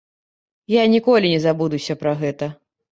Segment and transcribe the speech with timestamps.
[0.75, 2.55] Я ніколі не забудуся пра гэта.